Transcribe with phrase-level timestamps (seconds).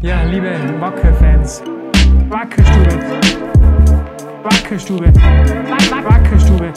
[0.00, 0.48] Ja, liebe
[0.78, 1.60] Wacke-Fans,
[2.28, 2.90] Wackelstube,
[4.44, 5.12] Wackelstube,
[6.04, 6.72] Wackelstube.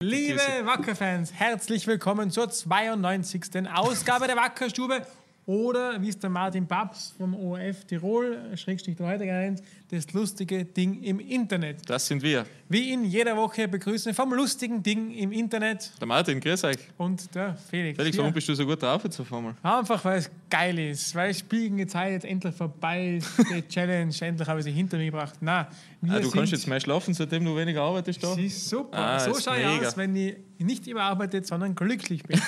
[0.00, 3.66] Liebe Wackerfans, herzlich willkommen zur 92.
[3.72, 5.00] Ausgabe der Wackerstube
[5.46, 9.62] oder wie es der Martin Babs vom ORF Tirol, Schrägstrich genannt,
[9.92, 11.78] das lustige Ding im Internet.
[11.86, 12.46] Das sind wir.
[12.68, 16.78] Wie in jeder Woche begrüßen vom lustigen Ding im Internet Der Martin, grüß euch.
[16.96, 17.98] und der Felix.
[17.98, 19.54] Felix, warum bist du so gut drauf jetzt auf einmal?
[19.62, 24.48] Einfach weil es geil ist, weil spielende Zeit jetzt endlich vorbei ist, die Challenge, endlich
[24.48, 25.34] habe ich sie hinter mir gebracht.
[25.40, 25.68] Na,
[26.08, 28.30] Ah, du kannst jetzt mehr schlafen, seitdem du weniger arbeitest da?
[28.30, 28.98] Das ist super.
[28.98, 29.86] Ah, so schaue ich mega.
[29.86, 32.40] aus, wenn ich nicht überarbeitet, sondern glücklich bin.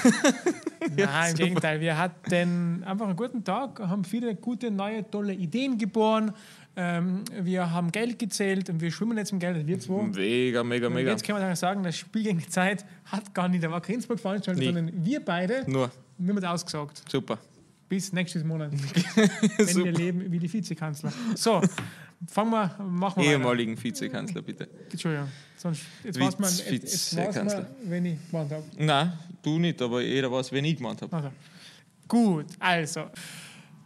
[0.96, 1.36] Nein, im.
[1.36, 1.80] Gegenteil.
[1.80, 6.32] Wir hatten einfach einen guten Tag, haben viele gute, neue, tolle Ideen geboren.
[6.76, 10.02] Ähm, wir haben Geld gezählt und wir schwimmen jetzt im Geld, wir zwei.
[10.02, 11.10] Mega, mega, Und mega.
[11.12, 13.92] jetzt kann man dann sagen, das Spiel gegen die Zeit hat gar nicht der Wacker
[13.92, 14.66] Innsbruck veranstaltet, Nie.
[14.72, 17.02] sondern wir beide, Nur, wir es ausgesagt.
[17.08, 17.38] super.
[17.88, 18.72] Bis nächstes Monat.
[19.56, 21.12] wenn wir leben wie die Vizekanzler.
[21.36, 21.60] So,
[22.26, 23.38] fangen wir, machen wir weiter.
[23.38, 24.68] Ehemaligen Vizekanzler, bitte.
[24.90, 25.28] Entschuldigung.
[25.56, 28.64] Sonst, jetzt weiß man, jetzt, jetzt man, wenn ich gemeint habe.
[28.78, 31.14] Nein, du nicht, aber jeder weiß, wen ich gemeint habe.
[31.14, 31.30] Also.
[32.08, 33.04] Gut, also.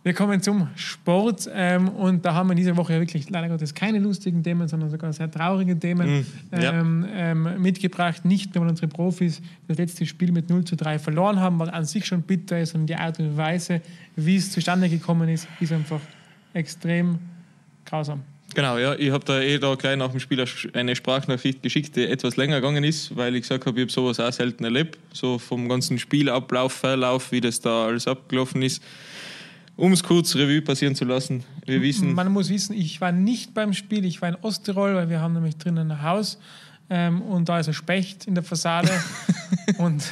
[0.09, 3.75] Wir kommen zum Sport ähm, und da haben wir diese Woche ja wirklich leider Gottes
[3.75, 6.81] keine lustigen Themen, sondern sogar sehr traurige Themen Mm, ja.
[6.81, 8.25] ähm, ähm, mitgebracht.
[8.25, 11.69] Nicht nur, weil unsere Profis das letzte Spiel mit 0 zu 3 verloren haben, was
[11.69, 13.83] an sich schon bitter ist, sondern die Art und Weise,
[14.17, 16.01] wie es zustande gekommen ist, ist einfach
[16.55, 17.19] extrem
[17.85, 18.23] grausam.
[18.55, 20.43] Genau, ja, ich habe da eh da gleich nach dem Spiel
[20.73, 24.19] eine Sprachnachricht geschickt, die etwas länger gegangen ist, weil ich gesagt habe, ich habe sowas
[24.21, 24.99] auch selten erlebt.
[25.13, 28.83] So vom ganzen Spielablauf, Verlauf, wie das da alles abgelaufen ist.
[29.79, 31.45] Um es kurz Revue passieren zu lassen.
[31.65, 35.09] Wir wissen, Man muss wissen, ich war nicht beim Spiel, ich war in Osttirol, weil
[35.09, 36.39] wir haben nämlich drinnen ein Haus
[36.91, 38.91] ähm, und da ist ein Specht in der Fassade
[39.79, 40.03] und,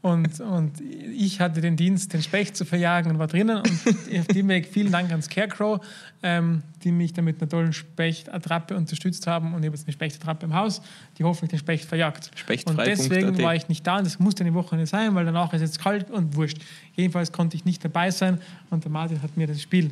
[0.00, 4.26] und, und ich hatte den Dienst, den Specht zu verjagen und war drinnen und auf
[4.28, 5.84] dem Weg vielen Dank an Scarecrow,
[6.22, 9.92] ähm, die mich dann mit einer tollen Spechtattrappe unterstützt haben und ich habe jetzt eine
[9.92, 10.82] Spechtattrappe im Haus,
[11.18, 12.30] die hoffentlich den Specht verjagt.
[12.36, 12.70] Spechtfrei.
[12.70, 15.52] Und deswegen war ich nicht da und das musste eine Woche nicht sein, weil danach
[15.52, 16.58] ist jetzt kalt und wurscht.
[16.94, 18.40] Jedenfalls konnte ich nicht dabei sein
[18.70, 19.90] und der Martin hat mir das Spiel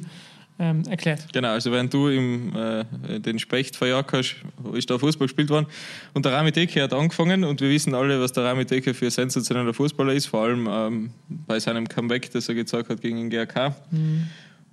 [0.59, 1.33] ähm, erklärt.
[1.33, 4.37] Genau, also wenn du im, äh, den Specht verjagt hast,
[4.73, 5.67] ist da Fußball gespielt worden.
[6.15, 9.07] Und der Rami Deke hat angefangen und wir wissen alle, was der Rami Deke für
[9.07, 13.17] ein sensationeller Fußballer ist, vor allem ähm, bei seinem Comeback, das er gezeigt hat gegen
[13.17, 13.75] den GRK.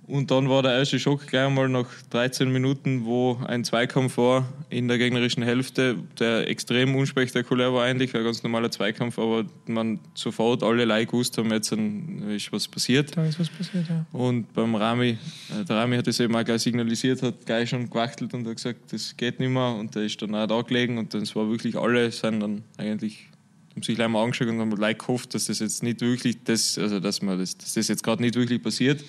[0.06, 4.46] Und dann war der erste Schock gleich einmal nach 13 Minuten, wo ein Zweikampf war
[4.68, 9.98] in der gegnerischen Hälfte, der extrem unspektakulär war eigentlich, ein ganz normaler Zweikampf, aber man
[10.14, 13.16] sofort alle Leute gewusst haben, jetzt ist was passiert.
[13.16, 14.04] Da ist was passiert, ja.
[14.12, 15.16] Und beim Rami,
[15.50, 18.56] äh, der Rami hat das eben auch gleich signalisiert, hat gleich schon gewachtelt und hat
[18.56, 19.74] gesagt, das geht nicht mehr.
[19.74, 23.28] Und der ist dann auch da gelegen und das war wirklich alle, sind dann eigentlich,
[23.74, 26.76] haben sich gleich mal angeschaut und haben gleich gehofft, dass das jetzt nicht wirklich, das,
[26.76, 29.02] also dass, man das, dass das jetzt gerade nicht wirklich passiert.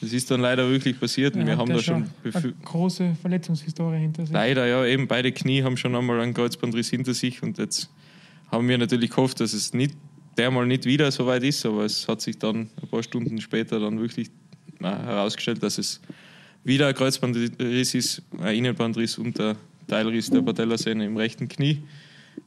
[0.00, 4.24] Das ist dann leider wirklich passiert und wir haben da schon, eine große Verletzungshistorie hinter
[4.26, 4.32] sich.
[4.32, 7.90] leider ja, eben beide Knie haben schon einmal einen Kreuzbandriss hinter sich und jetzt
[8.50, 9.96] haben wir natürlich gehofft, dass es nicht,
[10.36, 13.40] der mal nicht wieder so weit ist, aber es hat sich dann ein paar Stunden
[13.40, 14.30] später dann wirklich
[14.80, 16.00] herausgestellt, dass es
[16.62, 19.56] wieder ein Kreuzbandriss ist, ein Innenbandriss und der
[19.88, 21.82] Teilriss der Patellasehne im rechten Knie.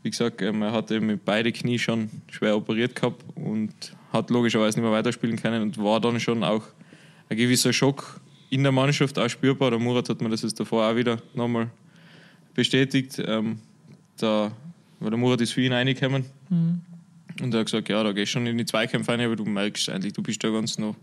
[0.04, 3.74] Wie gesagt, ähm, er hat eben mit beide Knie schon schwer operiert gehabt und
[4.14, 6.64] hat logischerweise nicht mehr weiterspielen können und war dann schon auch
[7.32, 8.20] ein gewisser Schock
[8.50, 9.72] in der Mannschaft auch spürbar.
[9.72, 11.70] Der Murat hat mir das jetzt davor auch wieder nochmal
[12.54, 13.22] bestätigt.
[13.26, 13.60] Ähm,
[14.18, 14.52] da,
[15.00, 16.82] weil der Murat ist für ihn reingekommen Mhm.
[17.42, 19.46] und er hat gesagt, ja, da gehst du schon in die Zweikämpfe rein, aber du
[19.46, 20.96] merkst eigentlich, du bist da ganz noch.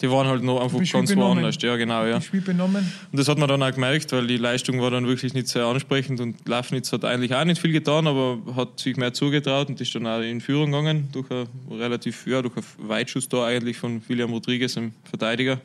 [0.00, 1.56] Die waren halt noch einfach ganz woanders.
[1.60, 2.16] Ja, genau, ja.
[2.16, 5.64] Und das hat man dann auch gemerkt, weil die Leistung war dann wirklich nicht sehr
[5.66, 9.80] ansprechend und Lafnitz hat eigentlich auch nicht viel getan, aber hat sich mehr zugetraut und
[9.80, 13.76] ist dann auch in Führung gegangen durch ein relativ, ja, durch einen Weitschuss da eigentlich
[13.76, 15.60] von William Rodriguez, dem Verteidiger.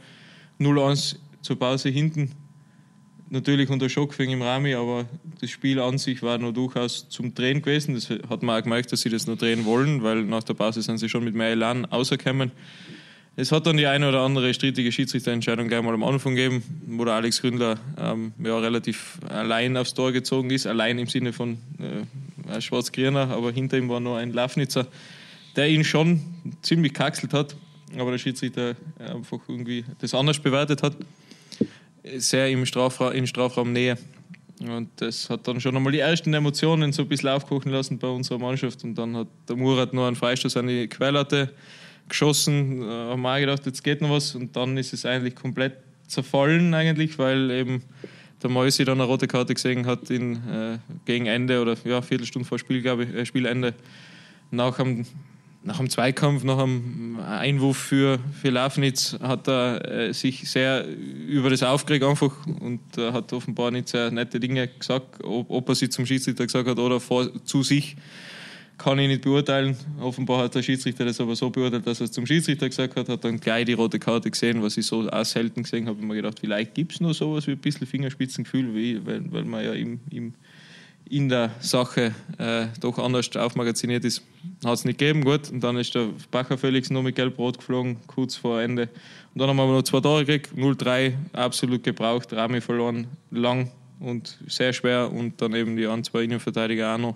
[0.60, 2.32] 0-1 zur Pause hinten.
[3.32, 5.06] Natürlich unter Schock wegen im Rami, aber
[5.42, 7.96] das Spiel an sich war noch durchaus zum Drehen gewesen.
[7.96, 10.82] Das hat man auch gemerkt, dass sie das noch drehen wollen, weil nach der Pause
[10.82, 12.52] sind sie schon mit mehr Elan rausgekommen.
[13.40, 17.06] Es hat dann die eine oder andere strittige Schiedsrichterentscheidung gleich mal am Anfang gegeben, wo
[17.06, 20.68] der Alex Gründler ähm, ja, relativ allein aufs Tor gezogen ist.
[20.68, 24.88] Allein im Sinne von äh, ein Schwarz-Grüner, aber hinter ihm war noch ein Lafnitzer,
[25.56, 26.20] der ihn schon
[26.64, 27.56] ziemlich kaxelt hat,
[27.98, 30.98] aber der Schiedsrichter einfach irgendwie das anders bewertet hat.
[32.18, 33.98] Sehr im Strafra in Strafraumnähe.
[34.60, 38.10] Und das hat dann schon einmal die ersten Emotionen so ein bisschen aufkochen lassen bei
[38.10, 38.84] unserer Mannschaft.
[38.84, 41.54] Und dann hat der Murat noch einen Freistoß an die Querlatte
[42.10, 42.82] geschossen.
[42.82, 44.36] Da haben wir gedacht, jetzt geht noch was.
[44.36, 45.74] Und dann ist es eigentlich komplett
[46.08, 47.84] zerfallen, eigentlich, weil eben
[48.42, 52.48] der Mäusi dann eine rote Karte gesehen hat in, äh, gegen Ende oder ja, Viertelstunde
[52.48, 53.74] vor Spiel, glaube ich, äh, Spielende.
[54.52, 55.06] Nach dem
[55.62, 61.50] nach dem Zweikampf, nach dem Einwurf für, für Lafnitz hat er äh, sich sehr über
[61.50, 65.76] das aufgeregt einfach und äh, hat offenbar nicht sehr nette Dinge gesagt, ob, ob er
[65.76, 67.98] sie zum Schiedsrichter gesagt hat oder vor, zu sich
[68.80, 69.78] kann ich nicht beurteilen.
[70.00, 73.10] Offenbar hat der Schiedsrichter das aber so beurteilt, dass er es zum Schiedsrichter gesagt hat,
[73.10, 76.00] hat dann gleich die rote Karte gesehen, was ich so auch selten gesehen habe.
[76.00, 78.74] Ich mir gedacht, vielleicht gibt es nur sowas wie ein bisschen Fingerspitzengefühl,
[79.06, 80.34] weil, weil man ja im, im
[81.10, 84.24] in der Sache äh, doch anders aufmagaziniert ist,
[84.64, 85.24] hat es nicht gegeben.
[85.24, 88.90] Gut, und dann ist der Bacher Felix noch mit Gelb-Rot geflogen, kurz vor Ende.
[89.34, 94.38] Und dann haben wir noch zwei Tore gekriegt, 0-3, absolut gebraucht, Rami verloren, lang und
[94.48, 97.16] sehr schwer und dann eben die an zwei Innenverteidiger auch noch.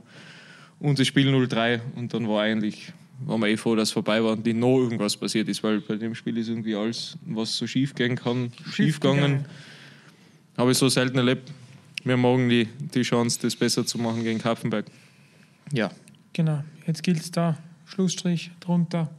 [0.84, 2.94] Und das Spiel 0-3 und dann war eigentlich,
[3.26, 5.82] waren wir eh froh, dass es vorbei war und nicht noch irgendwas passiert ist, weil
[5.82, 9.46] bei dem Spiel ist irgendwie alles, was so schief gehen kann, schief gegangen.
[10.56, 11.52] Habe ich so selten erlebt
[12.04, 14.86] wir morgen die, die Chance, das besser zu machen gegen Kapfenberg.
[15.72, 15.92] Ja.
[16.34, 19.10] Genau, jetzt gilt es da, Schlussstrich drunter,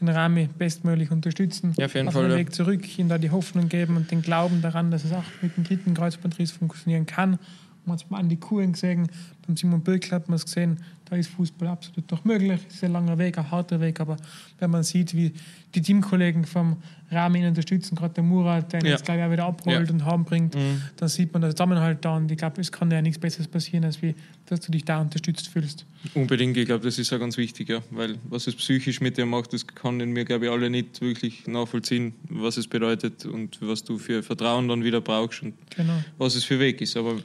[0.00, 1.72] den Rami bestmöglich unterstützen.
[1.78, 2.24] Ja, auf jeden auf Fall.
[2.24, 2.36] den Ja.
[2.36, 5.56] Weg zurück, ihm da die Hoffnung geben und den Glauben daran, dass es auch mit
[5.56, 7.38] dem dritten Kreuzbandriss funktionieren kann.
[7.86, 9.08] Man hat es mal an die Kuren gesehen,
[9.46, 12.58] beim Simon Birkel hat man es gesehen, da ist Fußball absolut noch möglich.
[12.66, 14.16] Es ist ein langer Weg, ein harter Weg, aber
[14.58, 15.32] wenn man sieht, wie
[15.74, 16.78] die Teamkollegen vom
[17.10, 18.92] Rahmen ihn unterstützen, gerade der Murat, der ihn Ja.
[18.92, 19.92] jetzt gleich auch wieder abholt Ja.
[19.92, 20.80] und herbringt, Mhm.
[20.96, 23.84] dann sieht man den Zusammenhalt da und ich glaube, es kann ja nichts Besseres passieren,
[23.84, 24.14] als wie,
[24.46, 25.84] dass du dich da unterstützt fühlst.
[26.14, 27.82] Unbedingt, ich glaube, das ist ja ganz wichtig, ja.
[27.90, 31.46] weil was es psychisch mit dir macht, das können wir, glaube ich, alle nicht wirklich
[31.46, 35.92] nachvollziehen, was es bedeutet und was du für Vertrauen dann wieder brauchst und Genau.
[36.16, 36.96] was es für Weg ist.
[36.96, 37.16] Aber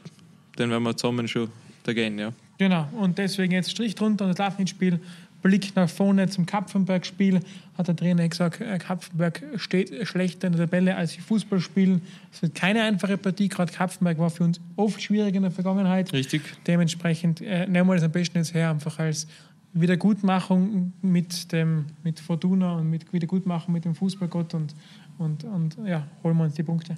[0.60, 1.50] den werden wir zusammen schon
[1.84, 2.32] da gehen, ja.
[2.58, 5.00] Genau, und deswegen jetzt Strich drunter und das Lafnitz-Spiel.
[5.42, 7.40] Blick nach vorne zum Kapfenberg-Spiel,
[7.78, 12.02] hat der Trainer gesagt, äh, Kapfenberg steht schlechter in der Tabelle als die Fußball spielen.
[12.34, 16.12] Es wird keine einfache Partie, gerade Kapfenberg war für uns oft schwierig in der Vergangenheit.
[16.12, 16.42] Richtig.
[16.68, 19.28] Dementsprechend äh, nehmen wir das am besten jetzt her, einfach als
[19.74, 24.74] Wiedergutmachung mit, dem, mit Fortuna und mit Wiedergutmachung mit dem Fußballgott und,
[25.20, 26.98] und, und ja, holen wir uns die Punkte.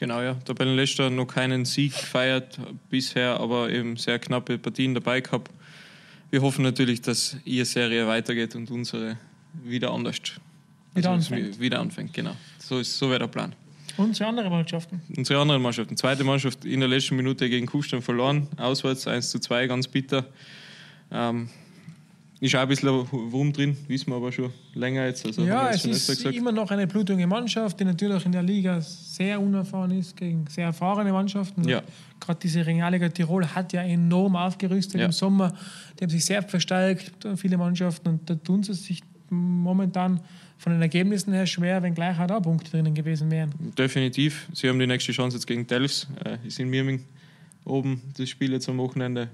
[0.00, 0.32] Genau, ja.
[0.32, 2.58] Tabellenletzter noch keinen Sieg gefeiert
[2.88, 5.52] bisher, aber eben sehr knappe Partien dabei gehabt.
[6.30, 9.18] Wir hoffen natürlich, dass ihre Serie weitergeht und unsere
[9.62, 10.16] wieder anders.
[10.94, 11.60] Wieder also, anfängt.
[11.60, 12.34] Wieder anfängt, genau.
[12.58, 13.54] So, ist, so wäre der Plan.
[13.98, 15.02] Unsere andere Mannschaften.
[15.14, 15.98] Unsere anderen Mannschaften.
[15.98, 18.48] Zweite Mannschaft in der letzten Minute gegen Kufstein verloren.
[18.56, 20.24] Auswärts 1 zu 2, ganz bitter.
[21.12, 21.50] Ähm,
[22.40, 22.88] ist auch ein bisschen
[23.32, 25.26] Wurm drin, wissen wir aber schon länger jetzt.
[25.26, 29.40] Also Ja, es ist immer noch eine blutige Mannschaft, die natürlich in der Liga sehr
[29.40, 31.68] unerfahren ist gegen sehr erfahrene Mannschaften.
[31.68, 31.82] Ja.
[32.18, 35.06] Gerade diese Regionalliga Tirol hat ja enorm aufgerüstet Ja.
[35.06, 35.54] im Sommer.
[35.98, 40.20] Die haben sich sehr verstärkt, viele Mannschaften, und da tun sie sich momentan
[40.58, 43.52] von den Ergebnissen her schwer, wenn gleich auch da Punkte drinnen gewesen wären.
[43.78, 44.48] Definitiv.
[44.52, 46.06] Sie haben die nächste Chance jetzt gegen Delfs.
[46.24, 47.04] Äh, ist in Mirming
[47.64, 49.28] oben das Spiel jetzt am Wochenende.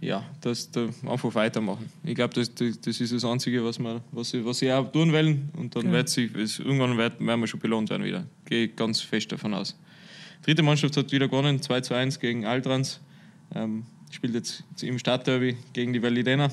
[0.00, 1.90] Ja, das da einfach weitermachen.
[2.04, 4.90] Ich glaube, das, das, das ist das Einzige, was, wir, was, sie, was sie auch
[4.90, 5.50] tun wollen.
[5.56, 5.94] Und dann Genau.
[5.94, 8.24] wird sie, es, irgendwann werden wir schon belohnt werden wieder.
[8.46, 9.76] Gehe ich ganz fest davon aus.
[10.42, 12.98] Dritte Mannschaft hat wieder gewonnen, 2 zu 1 gegen Altrans.
[13.54, 16.50] Ähm, spielt jetzt im Stadtderby gegen die Validena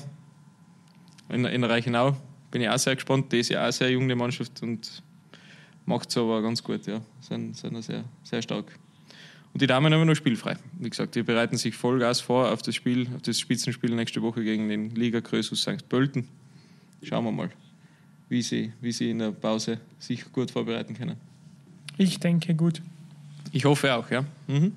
[1.30, 2.16] in, in Reichenau.
[2.50, 3.32] Bin ich auch sehr gespannt.
[3.32, 5.02] Die ist ja auch sehr jung, die Mannschaft, und
[5.86, 6.86] macht es aber ganz gut.
[6.86, 7.00] Ja.
[7.20, 8.66] Sind, sind sehr, sehr stark.
[9.58, 10.56] Und die Damen haben noch spielfrei.
[10.78, 14.44] Wie gesagt, die bereiten sich Vollgas vor auf das Spiel, auf das Spitzenspiel nächste Woche
[14.44, 15.88] gegen den Liga Krösus St.
[15.88, 16.28] Pölten.
[17.02, 17.50] Schauen wir mal,
[18.28, 21.16] wie sie, wie sie in der Pause sich gut vorbereiten können.
[21.96, 22.80] Ich denke, gut.
[23.50, 24.24] Ich hoffe auch, ja.
[24.46, 24.74] Mhm.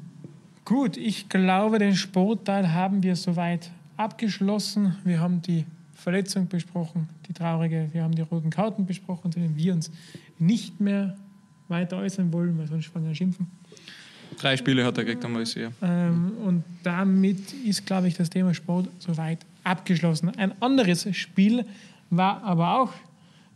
[0.65, 4.95] Gut, ich glaube, den Sportteil haben wir soweit abgeschlossen.
[5.03, 9.55] Wir haben die Verletzung besprochen, die traurige, wir haben die roten Karten besprochen, zu denen
[9.55, 9.91] wir uns
[10.39, 11.17] nicht mehr
[11.67, 13.60] weiter äußern wollen, weil sonst fangen wir an schimpfen.
[14.41, 15.69] Drei Spiele hat er gekriegt, es ja.
[15.83, 20.29] Ähm, und damit ist, glaube ich, das Thema Sport soweit abgeschlossen.
[20.35, 21.63] Ein anderes Spiel
[22.09, 22.91] war aber auch,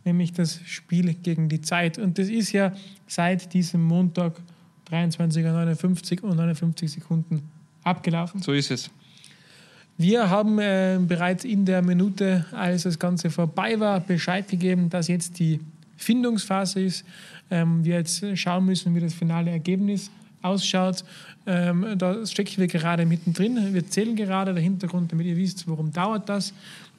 [0.04, 1.98] nämlich das Spiel gegen die Zeit.
[1.98, 2.72] Und das ist ja
[3.08, 4.34] seit diesem Montag
[4.88, 7.42] 23.59 und 59 Sekunden
[7.82, 8.40] abgelaufen.
[8.40, 8.88] So ist es.
[9.98, 15.08] Wir haben äh, bereits in der Minute, als das Ganze vorbei war, Bescheid gegeben, dass
[15.08, 15.58] jetzt die
[15.96, 17.04] Findungsphase ist.
[17.50, 20.12] Ähm, wir jetzt schauen müssen, wie das finale Ergebnis
[20.42, 21.04] ausschaut.
[21.46, 23.72] Ähm, da stecken wir gerade mittendrin.
[23.72, 26.52] Wir zählen gerade der Hintergrund, damit ihr wisst, warum dauert das.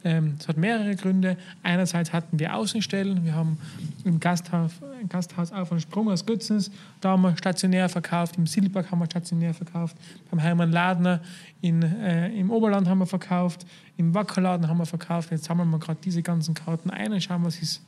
[0.04, 1.38] Ähm, Es hat mehrere Gründe.
[1.64, 3.26] Einerseits hatten wir Außenstellen.
[3.26, 3.58] Wir haben
[4.06, 8.38] im Gasthaus, im Gasthaus auf und Sprung aus Götzens, da haben wir stationär verkauft.
[8.38, 9.98] Im Silberg haben wir stationär verkauft.
[10.30, 11.20] Beim Hermann Ladner
[11.62, 13.66] in, äh, im Oberland haben wir verkauft.
[13.98, 15.32] Im Wackerladen haben wir verkauft.
[15.32, 17.82] Jetzt sammeln wir gerade diese ganzen Karten ein und schauen, was ist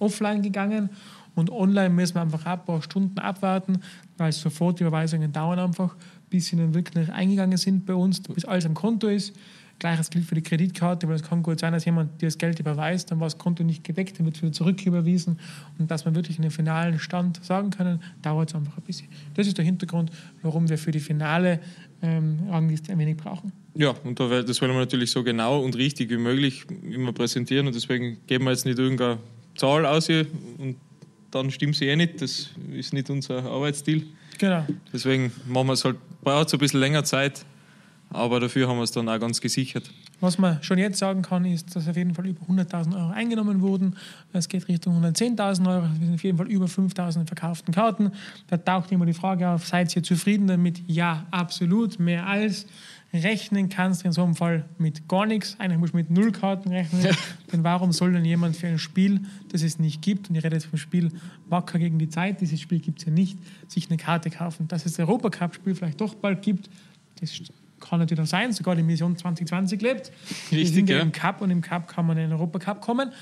[0.00, 0.88] offline gegangen.
[1.40, 3.80] Und online müssen wir einfach ein paar Stunden abwarten,
[4.16, 5.96] weil Sofortüberweisungen dauern einfach,
[6.28, 9.34] bis sie dann wirklich eingegangen sind bei uns, bis alles am Konto ist.
[9.80, 12.60] Gleiches gilt für die Kreditkarte, weil es kann gut sein, dass jemand dir das Geld
[12.60, 15.40] überweist, dann war das Konto nicht gedeckt, dann wird es wieder zurücküberwiesen.
[15.78, 19.08] Und dass wir wirklich einen finalen Stand sagen können, dauert es einfach ein bisschen.
[19.34, 21.60] Das ist der Hintergrund, warum wir für die finale
[22.02, 23.52] ähm, Rangliste ein wenig brauchen.
[23.74, 27.66] Ja, und da, das wollen wir natürlich so genau und richtig wie möglich immer präsentieren
[27.66, 29.18] und deswegen geben wir jetzt nicht irgendeine
[29.56, 30.26] Zahl aus hier
[30.58, 30.76] und
[31.30, 32.20] dann stimmt sie eh nicht.
[32.20, 34.06] Das ist nicht unser Arbeitsstil.
[34.38, 34.64] Genau.
[34.92, 37.44] Deswegen machen wir es halt, braucht es ein bisschen länger Zeit,
[38.10, 39.90] aber dafür haben wir es dann auch ganz gesichert.
[40.20, 43.62] Was man schon jetzt sagen kann, ist, dass auf jeden Fall über 100.000 Euro eingenommen
[43.62, 43.96] wurden.
[44.32, 45.84] Es geht Richtung 110.000 Euro.
[45.98, 48.12] Wir sind auf jeden Fall über 5.000 verkauften Karten.
[48.48, 50.82] Da taucht immer die Frage auf, seid ihr zufrieden damit?
[50.86, 52.66] Ja, absolut, mehr als.
[53.12, 55.56] Rechnen kannst du in so einem Fall mit gar nichts.
[55.58, 57.08] Eigentlich musst du mit null Karten rechnen.
[57.52, 60.54] denn warum soll denn jemand für ein Spiel, das es nicht gibt, und ich rede
[60.54, 61.10] jetzt vom Spiel
[61.48, 63.36] Wacker gegen die Zeit, dieses Spiel gibt es ja nicht,
[63.66, 64.68] sich eine Karte kaufen?
[64.68, 66.70] Dass es das Europacup-Spiel vielleicht doch bald gibt,
[67.20, 67.32] das
[67.80, 70.12] kann natürlich auch sein, sogar die Mission 2020 lebt.
[70.52, 73.12] Richtig, ja, im Cup und im Cup kann man in den Europacup kommen.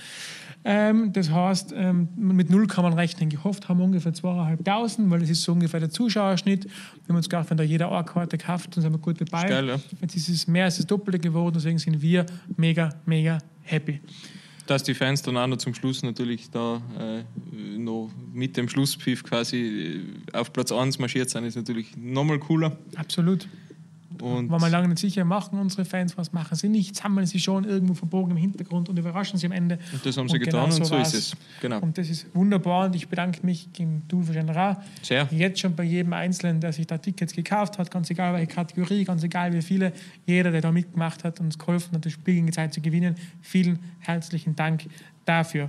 [0.65, 3.29] Ähm, das heißt, ähm, mit null kann man rechnen.
[3.29, 6.65] Gehofft haben wir ungefähr 2.500, weil das ist so ungefähr der Zuschauerschnitt.
[6.65, 6.73] Wir
[7.09, 9.49] haben uns gedacht, wenn da jeder eine Karte kauft, dann sind wir gut dabei.
[9.49, 9.81] Geil, ja.
[10.01, 14.01] Jetzt ist es mehr als das Doppelte geworden, deswegen sind wir mega, mega happy.
[14.67, 19.23] Dass die Fans dann auch noch zum Schluss natürlich da äh, noch mit dem Schlusspfiff
[19.23, 22.77] quasi äh, auf Platz 1 marschiert sind, ist natürlich nochmal cooler.
[22.97, 23.49] Absolut.
[24.23, 27.41] Und War mal lange nicht sicher, machen unsere Fans was, machen sie nicht, sammeln sie
[27.41, 29.79] schon irgendwo verborgen im Hintergrund und überraschen sie am Ende.
[29.93, 31.15] Und das haben sie Und getan genau und so war's.
[31.15, 31.37] ist es.
[31.61, 31.81] Genau.
[31.81, 35.29] Und das ist wunderbar und ich bedanke mich im Du wahrscheinlich auch Sehr.
[35.31, 39.05] jetzt schon bei jedem Einzelnen, der sich da Tickets gekauft hat, ganz egal welche Kategorie,
[39.05, 39.93] ganz egal wie viele,
[40.27, 42.81] jeder, der da mitgemacht hat und uns geholfen hat, das Spiel gegen die Zeit zu
[42.81, 43.15] gewinnen.
[43.41, 44.87] Vielen herzlichen Dank
[45.25, 45.69] dafür.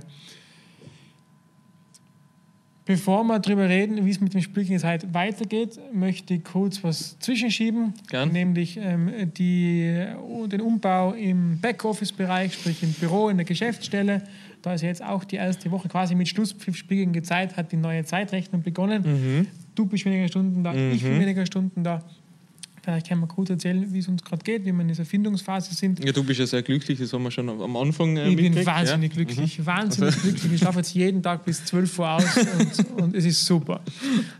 [2.90, 6.42] Bevor wir darüber reden, wie es mit dem Spiel gegen die Zeit weitergeht, möchte ich
[6.42, 8.32] kurz was zwischenschieben, Gern.
[8.32, 10.06] nämlich ähm, die,
[10.50, 14.24] den Umbau im Backoffice-Bereich, sprich im Büro, in der Geschäftsstelle.
[14.62, 17.70] Da ist jetzt auch die erste Woche quasi mit Schlusspfiff Spiel gegen die Zeit, hat
[17.70, 19.46] die neue Zeitrechnung begonnen.
[19.76, 22.02] Du bist weniger Stunden da, ich bin weniger Stunden da.
[22.82, 25.74] Vielleicht kann man kurz erzählen, wie es uns gerade geht, wie wir in dieser Findungsphase
[25.74, 26.02] sind.
[26.04, 28.54] Ja, du bist ja sehr glücklich, das haben wir schon am Anfang äh, Ich bin
[28.64, 29.24] wahnsinnig ja.
[29.24, 30.52] glücklich, wahnsinnig glücklich.
[30.52, 33.82] Ich schlafe jetzt jeden Tag bis 12 Uhr aus und, und es ist super.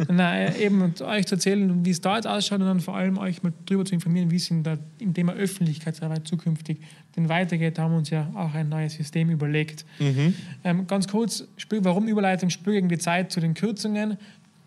[0.09, 3.19] Na, eben und euch zu erzählen, wie es da jetzt ausschaut und dann vor allem
[3.19, 6.79] euch mal darüber zu informieren, wie es in der, im Thema Öffentlichkeitsarbeit zukünftig
[7.17, 7.79] denn weitergeht.
[7.79, 9.85] Haben wir uns ja auch ein neues System überlegt.
[9.99, 10.35] Mhm.
[10.65, 14.17] Ähm, ganz kurz, warum Überleitung Spiel gegen die Zeit zu den Kürzungen?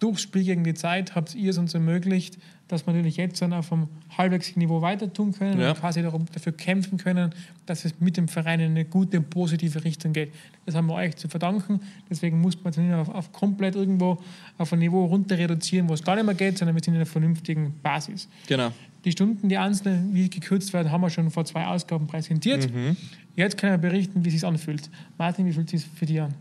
[0.04, 3.54] Durch Spiel gegen die Zeit habt ihr es uns ermöglicht, dass wir natürlich jetzt dann
[3.54, 5.70] auf einem halbwegs Niveau weiter tun können Ja.
[5.70, 7.34] und quasi darum, dafür kämpfen können,
[7.68, 10.34] dass es mit dem Verein in eine gute, positive Richtung geht.
[10.66, 11.80] Das haben wir euch zu verdanken.
[12.10, 14.18] Deswegen muss man jetzt nicht auf, auf komplett irgendwo
[14.58, 16.98] auf ein Niveau runter reduzieren, wo es gar nicht mehr geht, sondern wir sind in
[17.00, 18.28] einer vernünftigen Basis.
[18.48, 18.74] Genau.
[19.06, 22.70] Die Stunden, die einzelnen, wie gekürzt werden, haben wir schon vor zwei Ausgaben präsentiert.
[22.74, 22.98] Mhm.
[23.38, 24.90] Jetzt können wir berichten, wie es sich anfühlt.
[25.18, 26.34] Martin, wie fühlt es sich für dich an?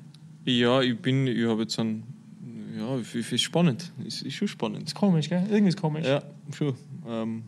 [0.47, 2.03] Ja, ich bin, ich habe jetzt einen,
[2.77, 3.93] ja, ich finde es spannend.
[4.07, 4.85] Es ist schon spannend.
[4.85, 5.45] Ist komisch, gell?
[5.51, 6.07] Irgendwie ist komisch.
[6.07, 6.23] Ja,
[6.57, 6.75] schon.
[7.07, 7.43] Ähm,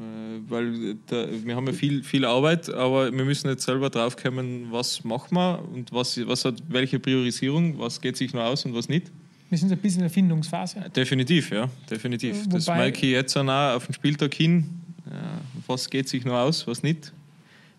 [0.00, 4.66] äh, weil da, wir haben ja viel, viel Arbeit, aber wir müssen jetzt selber draufkommen,
[4.70, 8.74] was machen wir und was, was hat welche Priorisierung, was geht sich noch aus und
[8.74, 9.10] was nicht.
[9.48, 10.80] Wir sind ein bisschen in der Findungsphase.
[10.96, 12.48] Definitiv, ja, definitiv.
[12.48, 14.64] das Wobei- merke ich jetzt auch auf den Spieltag hin.
[15.10, 17.12] Ja, was geht sich noch aus, was nicht.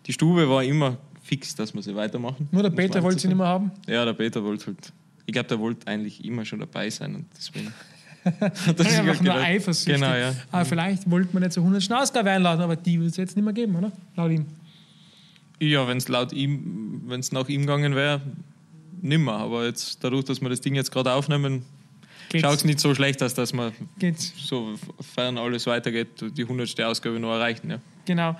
[0.06, 2.48] Die Stube war immer fix, dass wir sie weitermachen.
[2.52, 3.72] Nur der Peter wollte sie nicht mehr haben.
[3.88, 4.92] Ja, der Peter wollte halt.
[5.26, 7.72] Ich glaube, der wollte eigentlich immer schon dabei sein und deswegen.
[8.50, 10.00] Das ist einfach nur eifersüchtig.
[10.00, 10.34] Genau, ja.
[10.50, 11.92] Aber vielleicht wollte man nicht zur 100.
[11.92, 13.92] Ausgabe einladen, aber die will es jetzt nicht mehr geben, oder?
[14.16, 14.46] Laut ihm.
[15.60, 18.20] Ja, wenn es laut ihm, wenn es nach ihm gegangen wäre,
[19.02, 19.34] nimmer.
[19.34, 21.64] Aber jetzt, dadurch, dass wir das Ding jetzt gerade aufnehmen,
[22.34, 24.32] schaut es nicht so schlecht aus, dass wir Geht's.
[24.36, 26.80] sofern alles weitergeht, die 100.
[26.80, 27.70] Ausgabe noch erreichen.
[27.70, 27.78] Ja.
[28.06, 28.36] Genau.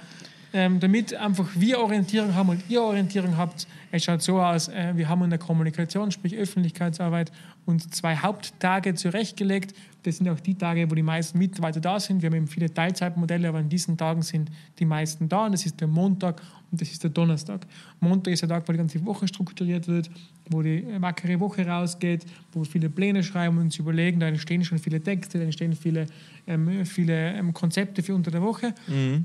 [0.57, 4.93] Ähm, damit einfach wir Orientierung haben und ihr Orientierung habt, es schaut so aus, äh,
[4.95, 7.33] wir haben in der Kommunikation, sprich Öffentlichkeitsarbeit,
[7.67, 9.75] uns zwei Haupttage zurechtgelegt.
[10.03, 12.21] Das sind auch die Tage, wo die meisten Mitarbeiter da sind.
[12.21, 15.47] Wir haben eben viele Teilzeitmodelle, aber an diesen Tagen sind die meisten da.
[15.47, 17.67] Und das ist der Montag und das ist der Donnerstag.
[18.01, 20.11] Montag ist der Tag, wo die ganze Woche strukturiert wird,
[20.51, 24.21] wo die wackere Woche rausgeht, wo wir viele Pläne schreiben und uns überlegen.
[24.21, 26.07] Da entstehen schon viele Texte, da entstehen viele,
[26.47, 28.75] ähm, viele ähm, Konzepte für unter der Woche.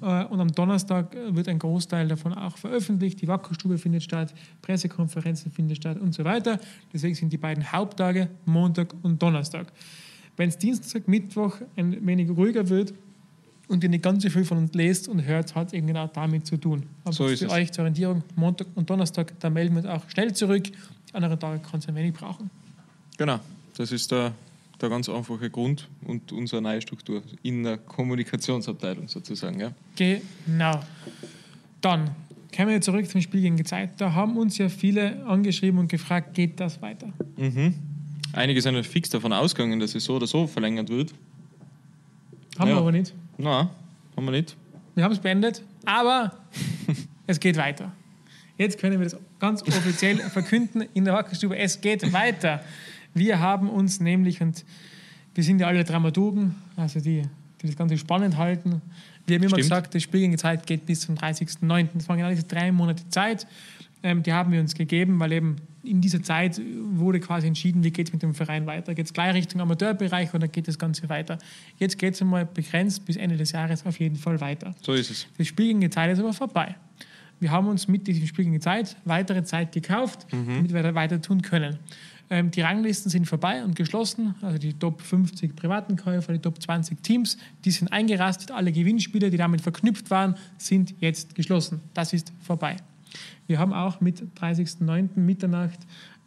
[0.02, 3.22] Äh, und am Donnerstag wird ein Großteil davon auch veröffentlicht.
[3.22, 6.60] Die Wackerstube findet statt, Pressekonferenzen finden statt und so weiter.
[6.94, 9.72] Deswegen sind die beiden Haupttage Montag und Donnerstag.
[10.38, 12.94] Wenn es Dienstag, Mittwoch ein wenig ruhiger wird
[13.68, 16.08] und ihr nicht ganz so viel von uns lest und hört, hat es eben genau
[16.08, 16.84] damit zu tun.
[17.04, 20.34] Aber So für euch zur Orientierung, Montag und Donnerstag, da melden wir uns auch schnell
[20.34, 20.64] zurück.
[20.64, 22.50] Die anderen Tage kann es ein wenig brauchen.
[23.18, 23.40] Genau,
[23.76, 24.32] das ist der,
[24.80, 29.60] der ganz einfache Grund und unsere neue Struktur in der Kommunikationsabteilung sozusagen.
[29.60, 29.72] Ja.
[29.98, 30.80] Genau.
[31.82, 32.12] Dann
[32.56, 34.00] kommen wir zurück zum Spiel gegen die Zeit.
[34.00, 37.12] Da haben uns ja viele angeschrieben und gefragt, geht das weiter?
[37.38, 37.74] Mhm.
[38.34, 41.14] Einige sind fix davon ausgegangen, dass es so oder so verlängert wird.
[42.58, 42.76] Haben Ja.
[42.76, 43.14] wir aber nicht.
[43.38, 43.70] Nein,
[44.16, 44.56] haben wir nicht.
[44.96, 46.34] Wir haben es beendet, aber
[47.28, 47.92] es geht weiter.
[48.58, 51.58] Jetzt können wir das ganz offiziell verkünden in der Wackerstube.
[51.58, 52.62] Es geht weiter.
[53.14, 54.66] Wir haben uns nämlich, und
[55.34, 57.24] wir sind ja alle Dramaturgen, also die,
[57.62, 58.82] die das Ganze spannend halten.
[59.26, 59.62] Wir haben immer Stimmt.
[59.62, 61.88] gesagt, das Spiel gegen die Zeit geht bis zum 30.09.
[61.94, 63.48] Das waren genau diese drei Monate Zeit.
[64.04, 66.60] Ähm, die haben wir uns gegeben, weil eben in dieser Zeit
[66.92, 68.94] wurde quasi entschieden, wie geht es mit dem Verein weiter.
[68.94, 71.38] Geht es gleich Richtung Amateurbereich oder geht das Ganze weiter?
[71.78, 74.76] Jetzt geht es einmal begrenzt bis Ende des Jahres auf jeden Fall weiter.
[74.82, 75.28] So ist es.
[75.38, 76.76] Das Spiel gegen die Zeit ist aber vorbei.
[77.40, 80.94] Wir haben uns mit diesem Spiel gegen die Zeit weitere Zeit gekauft, damit wir da
[80.94, 81.80] weiter tun können.
[82.30, 84.36] Ähm, die Ranglisten sind vorbei und geschlossen.
[84.42, 88.52] Also die Top 50 privaten Käufer, die Top 20 Teams, die sind eingerastet.
[88.52, 91.82] Alle Gewinnspiele, die damit verknüpft waren, sind jetzt geschlossen.
[91.94, 92.78] Das ist vorbei.
[93.48, 95.20] Wir haben auch mit 30.09.
[95.20, 95.80] Mitternacht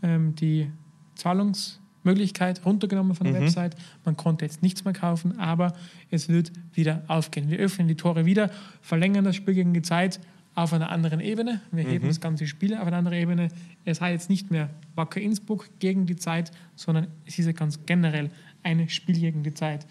[0.02, 0.70] ähm, die
[1.14, 3.76] Zahlungsmöglichkeit runtergenommen von der Website.
[4.04, 5.74] Man konnte jetzt nichts mehr kaufen, aber
[6.10, 7.50] es wird wieder aufgehen.
[7.50, 10.20] Wir öffnen die Tore wieder, verlängern das Spiel gegen die Zeit
[10.54, 11.60] auf einer anderen Ebene.
[11.70, 13.48] Wir heben das ganze Spiel auf eine andere Ebene.
[13.84, 17.86] Es heißt jetzt nicht mehr Wacker Innsbruck gegen die Zeit, sondern es ist ja ganz
[17.86, 18.30] generell
[18.62, 19.86] ein Spiel gegen die Zeit.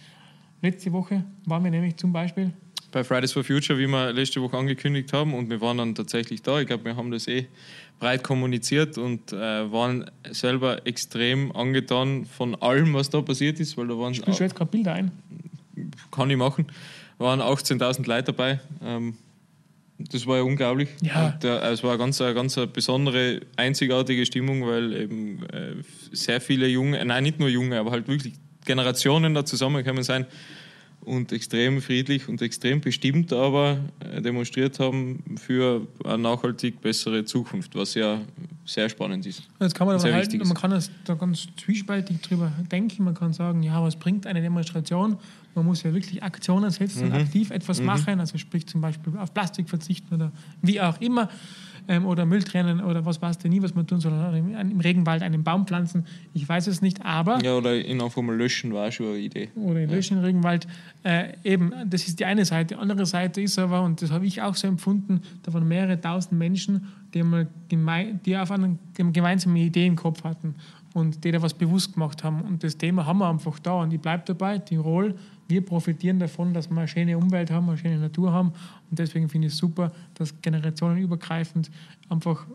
[0.61, 2.53] Letzte Woche waren wir nämlich zum Beispiel
[2.91, 6.41] Bei Fridays for Future, wie wir letzte Woche angekündigt haben, und wir waren dann tatsächlich
[6.41, 6.59] da.
[6.59, 7.47] Ich glaube, wir haben das eh
[7.99, 13.87] breit kommuniziert und äh, waren selber extrem angetan von allem, was da passiert ist, weil
[13.87, 15.11] da waren Ich spiele jetzt gerade Bilder ein.
[16.11, 16.65] kann ich machen.
[17.17, 18.59] Waren 18.000 Leute dabei.
[18.83, 19.15] Ähm,
[19.99, 20.89] das war ja unglaublich.
[21.01, 21.27] Ja.
[21.27, 25.75] Und, äh, es war eine ganz, eine ganz eine besondere, einzigartige Stimmung, weil eben äh,
[26.11, 28.33] sehr viele junge, nein, nicht nur junge, aber halt wirklich
[28.65, 30.25] Generationen da zusammengekommen sein
[31.01, 37.75] und extrem friedlich und extrem bestimmt aber äh, demonstriert haben für eine nachhaltig bessere Zukunft,
[37.75, 38.21] was ja
[38.65, 39.43] sehr spannend ist.
[39.59, 40.45] Jetzt kann man aber halt, ist.
[40.45, 43.03] man kann das da ganz zwiespältig drüber denken.
[43.03, 45.17] Man kann sagen, ja, was bringt eine Demonstration?
[45.55, 47.13] Man muss ja wirklich Aktionen setzen Mhm.
[47.15, 51.29] und aktiv etwas machen, also sprich zum Beispiel auf Plastik verzichten oder wie auch immer.
[51.91, 54.13] Ähm, oder Müll trennen oder was weiß der nie, was man tun soll.
[54.13, 56.05] Oder im, im Regenwald einen Baum pflanzen.
[56.33, 59.49] Ich weiß es nicht, aber Ja, oder ihn einfach mal löschen war schon eine Idee.
[59.55, 60.67] oder in Löschen im Regenwald.
[61.03, 62.75] Äh, eben, das ist die eine Seite.
[62.75, 65.99] Die andere Seite ist aber, und das habe ich auch so empfunden, da waren mehrere
[65.99, 67.23] tausend Menschen, die,
[67.67, 70.55] geme die auf eine die eine gemeinsame Idee im Kopf hatten
[70.93, 72.41] und die da was bewusst gemacht haben.
[72.41, 73.81] Und das Thema haben wir einfach da.
[73.81, 75.15] Und ich bleibe dabei, Tirol,
[75.51, 78.53] wir profitieren davon, dass wir eine schöne Umwelt haben, eine schöne Natur haben.
[78.89, 81.69] Und deswegen finde ich es super, dass generationenübergreifend
[82.09, 82.47] einfach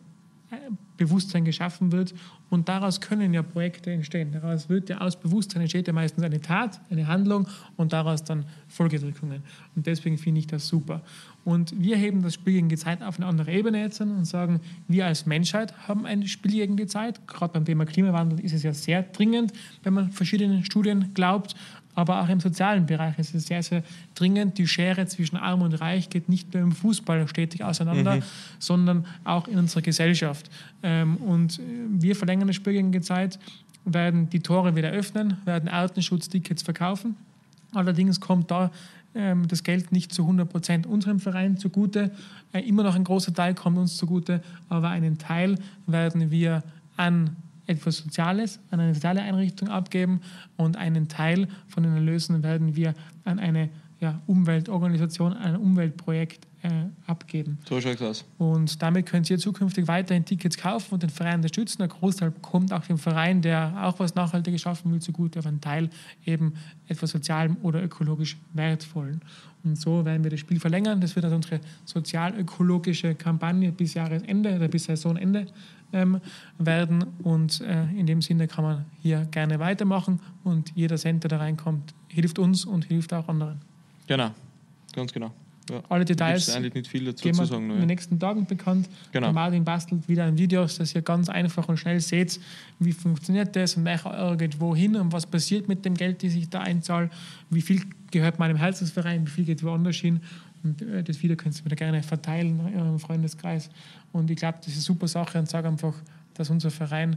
[0.50, 0.56] äh,
[0.96, 2.14] Bewusstsein geschaffen wird
[2.48, 4.32] und daraus können ja Projekte entstehen.
[4.32, 8.46] Daraus wird ja aus Bewusstsein entsteht ja meistens eine Tat, eine Handlung und daraus dann
[8.66, 9.42] Folgedrückungen.
[9.74, 11.02] Und deswegen finde ich das super.
[11.44, 14.60] Und wir heben das Spiel gegen die Zeit auf eine andere Ebene jetzt und sagen,
[14.88, 17.26] wir als Menschheit haben ein Spiel gegen die Zeit.
[17.28, 21.54] Gerade beim Thema Klimawandel ist es ja sehr dringend, wenn man verschiedenen Studien glaubt.
[21.96, 23.82] Aber auch im sozialen Bereich ist es sehr, sehr
[24.14, 24.58] dringend.
[24.58, 28.20] Die Schere zwischen Arm und Reich geht nicht nur im Fußball stetig auseinander,
[28.58, 30.50] sondern auch in unserer Gesellschaft.
[30.82, 33.38] Ähm, und äh, wir verlängern das Spiel gegen die Zeit,
[33.86, 37.16] werden die Tore wieder öffnen, werden Artenschutztickets verkaufen.
[37.72, 38.70] Allerdings kommt da
[39.14, 42.10] ähm, das Geld nicht zu 100 Prozent unserem Verein zugute.
[42.52, 46.62] Äh, immer noch ein großer Teil kommt uns zugute, aber einen Teil werden wir
[46.98, 50.20] an etwas Soziales, an eine soziale Einrichtung abgeben
[50.56, 56.70] und einen Teil von den Erlösen werden wir an eine ja, Umweltorganisation, ein Umweltprojekt äh,
[57.06, 57.58] abgeben.
[57.68, 58.24] So schaut es aus.
[58.38, 61.78] Und damit könnt ihr zukünftig weiterhin Tickets kaufen und den Verein unterstützen.
[61.78, 65.60] Der Großteil kommt auch dem Verein, der auch was Nachhaltiges schaffen will, zugute, aber ein
[65.60, 65.88] Teil
[66.24, 66.54] eben
[66.88, 69.20] etwas Sozialem oder ökologisch Wertvollen.
[69.64, 71.00] Und so werden wir das Spiel verlängern.
[71.00, 75.46] Das wird also unsere sozial-ökologische Kampagne bis Jahresende oder bis Saisonende
[75.92, 76.20] ähm,
[76.58, 77.04] werden.
[77.22, 80.20] Und äh, in dem Sinne kann man hier gerne weitermachen.
[80.44, 83.60] Und jeder Cent, der da reinkommt, hilft uns und hilft auch anderen.
[84.06, 84.30] Genau,
[84.94, 85.32] ganz genau.
[85.70, 85.82] Ja.
[85.88, 87.64] Alle Details eigentlich nicht viel dazu geben zu wir sagen.
[87.64, 87.86] in den ja.
[87.86, 88.88] nächsten Tagen bekannt.
[89.12, 89.26] Genau.
[89.26, 92.38] Der Martin bastelt wieder ein Video, dass ihr ganz einfach und schnell seht,
[92.78, 96.34] wie funktioniert das und welcher Euro geht wohin und was passiert mit dem Geld, das
[96.34, 97.10] ich da einzahle,
[97.50, 100.20] wie viel gehört meinem Herzensverein, wie viel geht woanders hin.
[100.66, 103.70] Und äh, das Video könnt ihr gerne verteilen in eurem Freundeskreis.
[104.12, 105.94] Und ich glaube, das ist eine super Sache und sage einfach,
[106.34, 107.16] dass unser Verein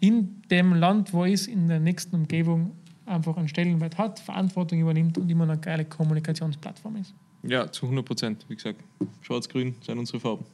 [0.00, 2.72] in dem Land, wo er ist, in der nächsten Umgebung
[3.06, 7.14] einfach einen Stellenwert hat, Verantwortung übernimmt und immer eine geile Kommunikationsplattform ist.
[7.44, 8.44] Ja, zu 100 Prozent.
[8.48, 8.80] Wie gesagt,
[9.22, 10.44] schwarz-grün sind unsere Farben.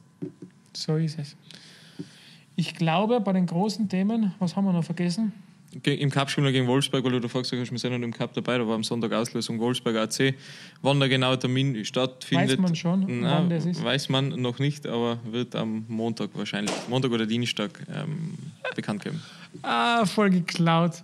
[0.73, 1.35] So ist es.
[2.55, 5.33] Ich glaube, bei den großen Themen, was haben wir noch vergessen?
[5.83, 8.13] Im Cup spielen wir gegen Wolfsburg, weil du da fragst, hast, wir sind noch im
[8.13, 10.35] Cup dabei, da war am Sonntag Auslösung Wolfsburg AC.
[10.81, 13.83] Wann der genaue Termin stattfindet, Weiß man schon, na, wann das ist?
[13.83, 18.33] weiß man noch nicht, aber wird am Montag wahrscheinlich, Montag oder Dienstag ähm,
[18.75, 19.21] bekannt geben.
[19.63, 21.03] Ah, voll geklaut.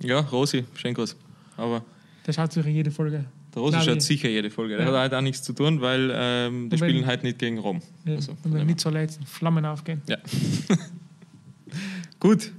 [0.00, 1.16] Ja, Rosi, schön groß.
[1.56, 1.82] Aber
[2.26, 3.24] Der schaut sich jede Folge.
[3.54, 4.02] der Rosi schaut ich.
[4.04, 4.76] sicher jede Folge.
[4.76, 4.92] Der Ja.
[4.92, 7.82] hat halt auch nichts zu tun, weil ähm, die spielen halt nicht gegen Rom.
[8.04, 10.02] Ja, Also, und wenn nicht so leid Flammen aufgehen.
[10.08, 10.16] ja.
[12.20, 12.52] Gut.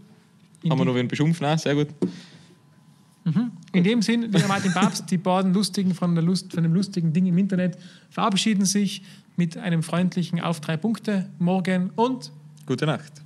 [0.63, 1.41] In, Haben wir noch wen beschimpft?
[1.41, 1.87] Nein, sehr gut.
[3.73, 7.13] in dem Sinn, lieber Martin Papst, die beiden Lustigen von, der Lust, von dem lustigen
[7.13, 7.77] Ding im Internet
[8.09, 9.03] verabschieden sich
[9.35, 12.31] mit einem freundlichen Auf drei Punkte morgen und
[12.65, 13.23] Gute Nacht.